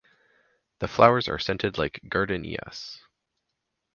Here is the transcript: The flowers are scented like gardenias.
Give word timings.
The 0.79 0.87
flowers 0.87 1.27
are 1.27 1.37
scented 1.37 1.77
like 1.77 2.01
gardenias. 2.09 3.03